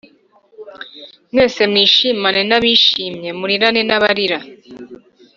[1.31, 4.39] mwese mwishimane nabishimye murirane n’abarira